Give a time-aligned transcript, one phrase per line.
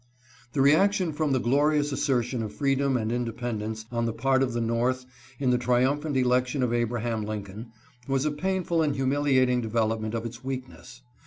[0.53, 4.59] The reaction from the glorious assertion of freedom and independence on the part of the
[4.59, 5.05] North
[5.37, 7.71] in the tri umphant election of Abraham Lincoln,
[8.07, 11.03] was a painful and humiliating development of its weakness.